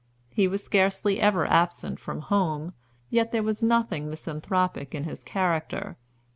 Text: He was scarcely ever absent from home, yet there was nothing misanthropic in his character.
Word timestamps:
He 0.31 0.47
was 0.47 0.63
scarcely 0.63 1.19
ever 1.21 1.45
absent 1.45 1.99
from 1.99 2.21
home, 2.21 2.73
yet 3.11 3.31
there 3.31 3.43
was 3.43 3.61
nothing 3.61 4.09
misanthropic 4.09 4.95
in 4.95 5.03
his 5.03 5.23
character. 5.23 5.95